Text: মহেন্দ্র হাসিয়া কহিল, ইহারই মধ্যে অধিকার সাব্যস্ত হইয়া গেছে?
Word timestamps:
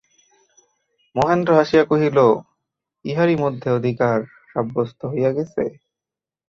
মহেন্দ্র 1.15 1.51
হাসিয়া 1.57 1.83
কহিল, 1.85 2.17
ইহারই 3.05 3.35
মধ্যে 3.35 3.67
অধিকার 3.71 4.17
সাব্যস্ত 4.51 4.99
হইয়া 5.05 5.31
গেছে? 5.37 5.63